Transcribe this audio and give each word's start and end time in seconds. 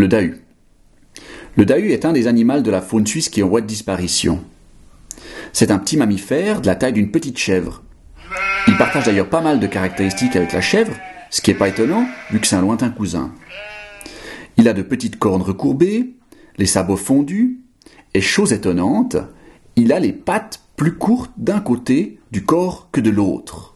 Le 0.00 0.08
Dahu. 0.08 0.40
Le 1.56 1.66
Dahu 1.66 1.92
est 1.92 2.06
un 2.06 2.14
des 2.14 2.26
animaux 2.26 2.62
de 2.62 2.70
la 2.70 2.80
faune 2.80 3.06
suisse 3.06 3.28
qui 3.28 3.40
est 3.40 3.42
en 3.42 3.50
voie 3.50 3.60
de 3.60 3.66
disparition. 3.66 4.42
C'est 5.52 5.70
un 5.70 5.76
petit 5.76 5.98
mammifère 5.98 6.62
de 6.62 6.66
la 6.68 6.74
taille 6.74 6.94
d'une 6.94 7.10
petite 7.10 7.36
chèvre. 7.36 7.82
Il 8.66 8.78
partage 8.78 9.04
d'ailleurs 9.04 9.28
pas 9.28 9.42
mal 9.42 9.60
de 9.60 9.66
caractéristiques 9.66 10.36
avec 10.36 10.54
la 10.54 10.62
chèvre, 10.62 10.94
ce 11.28 11.42
qui 11.42 11.50
n'est 11.50 11.58
pas 11.58 11.68
étonnant 11.68 12.06
vu 12.30 12.40
que 12.40 12.46
c'est 12.46 12.56
un 12.56 12.62
lointain 12.62 12.88
cousin. 12.88 13.34
Il 14.56 14.68
a 14.68 14.72
de 14.72 14.80
petites 14.80 15.18
cornes 15.18 15.42
recourbées, 15.42 16.14
les 16.56 16.64
sabots 16.64 16.96
fondus, 16.96 17.58
et 18.14 18.22
chose 18.22 18.54
étonnante, 18.54 19.18
il 19.76 19.92
a 19.92 20.00
les 20.00 20.14
pattes 20.14 20.62
plus 20.76 20.94
courtes 20.94 21.32
d'un 21.36 21.60
côté 21.60 22.20
du 22.30 22.42
corps 22.42 22.88
que 22.90 23.02
de 23.02 23.10
l'autre. 23.10 23.74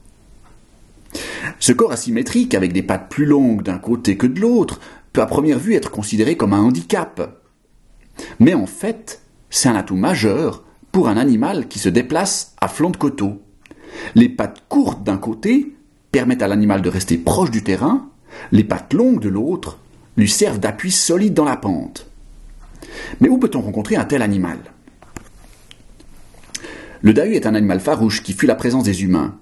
Ce 1.61 1.73
corps 1.73 1.93
asymétrique, 1.93 2.55
avec 2.55 2.73
des 2.73 2.83
pattes 2.83 3.11
plus 3.11 3.27
longues 3.27 3.63
d'un 3.63 3.79
côté 3.79 4.17
que 4.17 4.27
de 4.27 4.41
l'autre, 4.41 4.81
peut 5.15 5.23
à 5.23 5.27
première 5.27 5.61
vue 5.61 5.75
être 5.75 5.91
considéré 5.91 6.37
comme 6.37 6.53
un 6.53 6.61
handicap. 6.61 7.41
Mais 8.41 8.53
en 8.53 8.67
fait, 8.67 9.23
c'est 9.49 9.69
un 9.69 9.77
atout 9.77 9.97
majeur 9.97 10.65
pour 10.93 11.09
un 11.09 11.17
animal 11.17 11.69
qui 11.69 11.79
se 11.79 11.89
déplace 11.89 12.55
à 12.61 12.69
flanc 12.69 12.91
de 12.91 12.97
coteau. 12.97 13.41
Les 14.17 14.29
pattes 14.29 14.65
courtes 14.69 15.05
d'un 15.05 15.17
côté 15.17 15.75
permettent 16.11 16.43
à 16.43 16.49
l'animal 16.49 16.83
de 16.83 16.89
rester 16.89 17.17
proche 17.17 17.53
du 17.53 17.63
terrain, 17.63 18.11
les 18.51 18.65
pattes 18.65 18.93
longues 18.93 19.21
de 19.21 19.29
l'autre 19.29 19.79
lui 20.17 20.29
servent 20.29 20.59
d'appui 20.59 20.91
solide 20.91 21.35
dans 21.35 21.45
la 21.45 21.57
pente. 21.57 22.09
Mais 23.21 23.29
où 23.29 23.39
peut-on 23.39 23.61
rencontrer 23.61 23.97
un 23.97 24.05
tel 24.05 24.21
animal? 24.21 24.59
Le 27.03 27.13
dahu 27.13 27.35
est 27.35 27.47
un 27.47 27.55
animal 27.55 27.79
farouche 27.79 28.23
qui 28.23 28.33
fuit 28.33 28.49
la 28.49 28.55
présence 28.57 28.85
des 28.85 29.05
humains. 29.05 29.37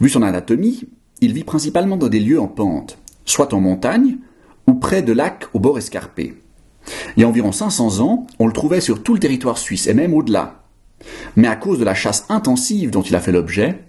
Vu 0.00 0.08
son 0.08 0.22
anatomie, 0.22 0.84
il 1.20 1.32
vit 1.32 1.44
principalement 1.44 1.96
dans 1.96 2.08
des 2.08 2.20
lieux 2.20 2.40
en 2.40 2.48
pente, 2.48 2.98
soit 3.24 3.54
en 3.54 3.60
montagne 3.60 4.18
ou 4.66 4.74
près 4.74 5.02
de 5.02 5.12
lacs 5.12 5.46
au 5.52 5.60
bord 5.60 5.78
escarpés. 5.78 6.34
Il 7.16 7.20
y 7.20 7.24
a 7.24 7.28
environ 7.28 7.52
500 7.52 8.00
ans, 8.00 8.26
on 8.38 8.46
le 8.46 8.52
trouvait 8.52 8.80
sur 8.80 9.02
tout 9.02 9.14
le 9.14 9.20
territoire 9.20 9.58
suisse 9.58 9.86
et 9.86 9.94
même 9.94 10.14
au-delà. 10.14 10.64
Mais 11.36 11.48
à 11.48 11.56
cause 11.56 11.78
de 11.78 11.84
la 11.84 11.94
chasse 11.94 12.26
intensive 12.28 12.90
dont 12.90 13.02
il 13.02 13.16
a 13.16 13.20
fait 13.20 13.32
l'objet, 13.32 13.84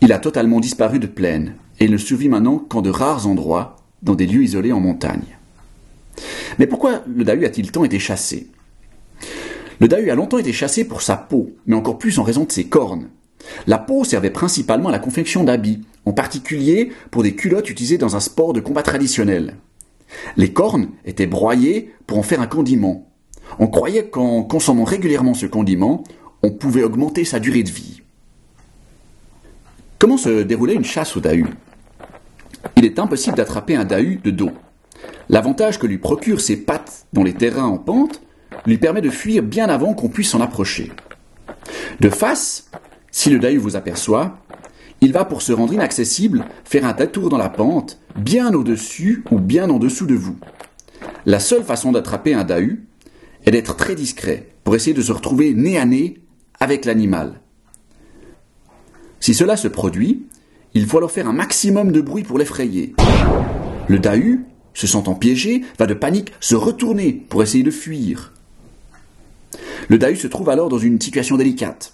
il 0.00 0.12
a 0.12 0.18
totalement 0.18 0.60
disparu 0.60 0.98
de 0.98 1.06
plaine 1.06 1.54
et 1.80 1.86
il 1.86 1.90
ne 1.90 1.96
survit 1.96 2.28
maintenant 2.28 2.58
qu'en 2.58 2.82
de 2.82 2.90
rares 2.90 3.26
endroits, 3.26 3.76
dans 4.02 4.14
des 4.14 4.26
lieux 4.26 4.42
isolés 4.42 4.72
en 4.72 4.80
montagne. 4.80 5.38
Mais 6.58 6.66
pourquoi 6.66 7.02
le 7.06 7.24
dahu 7.24 7.44
a-t-il 7.44 7.72
tant 7.72 7.84
été 7.84 7.98
chassé? 7.98 8.48
Le 9.80 9.88
dahu 9.88 10.10
a 10.10 10.14
longtemps 10.14 10.38
été 10.38 10.52
chassé 10.52 10.84
pour 10.84 11.02
sa 11.02 11.16
peau, 11.16 11.50
mais 11.66 11.74
encore 11.74 11.98
plus 11.98 12.18
en 12.18 12.22
raison 12.22 12.44
de 12.44 12.52
ses 12.52 12.64
cornes. 12.64 13.08
La 13.66 13.78
peau 13.78 14.04
servait 14.04 14.30
principalement 14.30 14.88
à 14.88 14.92
la 14.92 14.98
confection 14.98 15.44
d'habits, 15.44 15.82
en 16.04 16.12
particulier 16.12 16.92
pour 17.10 17.22
des 17.22 17.34
culottes 17.34 17.70
utilisées 17.70 17.98
dans 17.98 18.14
un 18.16 18.20
sport 18.20 18.52
de 18.52 18.60
combat 18.60 18.82
traditionnel. 18.82 19.56
Les 20.36 20.52
cornes 20.52 20.88
étaient 21.04 21.26
broyées 21.26 21.94
pour 22.06 22.18
en 22.18 22.22
faire 22.22 22.40
un 22.40 22.46
condiment. 22.46 23.10
On 23.58 23.66
croyait 23.66 24.08
qu'en 24.08 24.42
consommant 24.42 24.84
régulièrement 24.84 25.34
ce 25.34 25.46
condiment, 25.46 26.04
on 26.42 26.50
pouvait 26.50 26.82
augmenter 26.82 27.24
sa 27.24 27.40
durée 27.40 27.62
de 27.62 27.70
vie. 27.70 28.02
Comment 29.98 30.16
se 30.16 30.42
déroulait 30.42 30.74
une 30.74 30.84
chasse 30.84 31.16
au 31.16 31.20
dahu? 31.20 31.46
Il 32.76 32.84
est 32.84 32.98
impossible 32.98 33.36
d'attraper 33.36 33.76
un 33.76 33.84
dahu 33.84 34.20
de 34.22 34.30
dos. 34.30 34.50
L'avantage 35.28 35.78
que 35.78 35.86
lui 35.86 35.98
procurent 35.98 36.40
ses 36.40 36.56
pattes 36.56 37.06
dans 37.12 37.22
les 37.22 37.34
terrains 37.34 37.66
en 37.66 37.78
pente 37.78 38.20
lui 38.66 38.78
permet 38.78 39.00
de 39.00 39.10
fuir 39.10 39.42
bien 39.42 39.68
avant 39.68 39.94
qu'on 39.94 40.08
puisse 40.08 40.30
s'en 40.30 40.40
approcher. 40.40 40.92
De 42.00 42.08
face, 42.08 42.70
si 43.10 43.30
le 43.30 43.38
dahu 43.38 43.56
vous 43.56 43.76
aperçoit, 43.76 44.38
il 45.04 45.12
va 45.12 45.26
pour 45.26 45.42
se 45.42 45.52
rendre 45.52 45.74
inaccessible 45.74 46.46
faire 46.64 46.86
un 46.86 46.94
détour 46.94 47.28
dans 47.28 47.36
la 47.36 47.50
pente, 47.50 47.98
bien 48.16 48.54
au-dessus 48.54 49.22
ou 49.30 49.38
bien 49.38 49.68
en 49.68 49.78
dessous 49.78 50.06
de 50.06 50.14
vous. 50.14 50.38
La 51.26 51.40
seule 51.40 51.62
façon 51.62 51.92
d'attraper 51.92 52.32
un 52.32 52.42
dahu 52.42 52.86
est 53.44 53.50
d'être 53.50 53.76
très 53.76 53.94
discret 53.94 54.48
pour 54.64 54.74
essayer 54.74 54.94
de 54.94 55.02
se 55.02 55.12
retrouver 55.12 55.52
nez 55.52 55.76
à 55.76 55.84
nez 55.84 56.20
avec 56.58 56.86
l'animal. 56.86 57.42
Si 59.20 59.34
cela 59.34 59.58
se 59.58 59.68
produit, 59.68 60.24
il 60.72 60.86
faut 60.86 60.96
alors 60.96 61.10
faire 61.10 61.28
un 61.28 61.34
maximum 61.34 61.92
de 61.92 62.00
bruit 62.00 62.22
pour 62.22 62.38
l'effrayer. 62.38 62.94
Le 63.88 63.98
dahu, 63.98 64.46
se 64.72 64.86
sentant 64.86 65.14
piégé, 65.14 65.64
va 65.78 65.84
de 65.84 65.92
panique 65.92 66.32
se 66.40 66.54
retourner 66.54 67.12
pour 67.28 67.42
essayer 67.42 67.62
de 67.62 67.70
fuir. 67.70 68.32
Le 69.88 69.98
dahu 69.98 70.16
se 70.16 70.28
trouve 70.28 70.48
alors 70.48 70.70
dans 70.70 70.78
une 70.78 70.98
situation 70.98 71.36
délicate. 71.36 71.92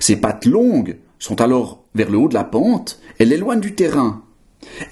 Ses 0.00 0.16
pattes 0.16 0.46
longues 0.46 0.96
sont 1.18 1.40
alors 1.40 1.84
vers 1.98 2.10
le 2.10 2.16
haut 2.16 2.28
de 2.28 2.34
la 2.34 2.44
pente 2.44 3.00
et 3.18 3.26
l'éloignent 3.26 3.60
du 3.60 3.74
terrain. 3.74 4.22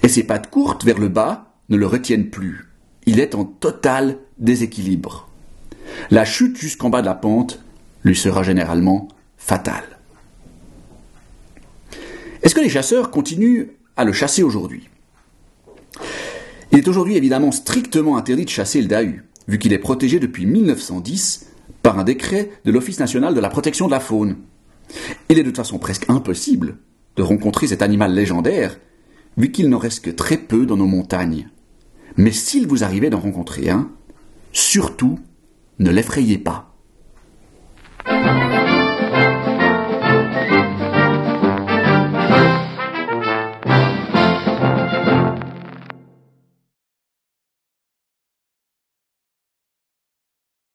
Et 0.03 0.09
ses 0.09 0.23
pattes 0.23 0.51
courtes 0.51 0.83
vers 0.83 0.99
le 0.99 1.07
bas 1.07 1.55
ne 1.69 1.77
le 1.77 1.87
retiennent 1.87 2.29
plus. 2.29 2.69
Il 3.05 3.19
est 3.19 3.33
en 3.33 3.45
total 3.45 4.19
déséquilibre. 4.37 5.29
La 6.11 6.25
chute 6.25 6.57
jusqu'en 6.57 6.89
bas 6.89 7.01
de 7.01 7.07
la 7.07 7.15
pente 7.15 7.63
lui 8.03 8.15
sera 8.15 8.43
généralement 8.43 9.07
fatale. 9.37 9.97
Est-ce 12.43 12.53
que 12.53 12.59
les 12.59 12.69
chasseurs 12.69 13.09
continuent 13.09 13.67
à 13.95 14.03
le 14.03 14.13
chasser 14.13 14.43
aujourd'hui? 14.43 14.89
Il 16.71 16.79
est 16.79 16.87
aujourd'hui 16.87 17.15
évidemment 17.15 17.51
strictement 17.51 18.17
interdit 18.17 18.45
de 18.45 18.49
chasser 18.49 18.81
le 18.81 18.87
dahu, 18.87 19.23
vu 19.47 19.57
qu'il 19.57 19.73
est 19.73 19.79
protégé 19.79 20.19
depuis 20.19 20.45
1910 20.45 21.47
par 21.81 21.97
un 21.97 22.03
décret 22.03 22.51
de 22.65 22.71
l'Office 22.71 22.99
national 22.99 23.33
de 23.33 23.39
la 23.39 23.49
protection 23.49 23.87
de 23.87 23.91
la 23.91 24.01
faune. 24.01 24.35
Il 25.29 25.39
est 25.39 25.43
de 25.43 25.49
toute 25.49 25.57
façon 25.57 25.79
presque 25.79 26.09
impossible 26.09 26.77
de 27.17 27.23
rencontrer 27.23 27.67
cet 27.67 27.81
animal 27.81 28.13
légendaire, 28.13 28.79
vu 29.35 29.51
qu'il 29.51 29.69
n'en 29.69 29.77
reste 29.77 30.05
que 30.05 30.09
très 30.09 30.37
peu 30.37 30.65
dans 30.65 30.77
nos 30.77 30.85
montagnes. 30.85 31.49
Mais 32.15 32.31
s'il 32.31 32.67
vous 32.67 32.83
arrivait 32.83 33.09
d'en 33.09 33.19
rencontrer 33.19 33.69
un, 33.69 33.91
surtout 34.53 35.19
ne 35.79 35.91
l'effrayez 35.91 36.37
pas. 36.37 36.76